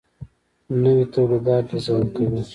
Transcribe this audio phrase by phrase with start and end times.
[0.81, 2.41] نوي تولیدات ډیزاین کوي.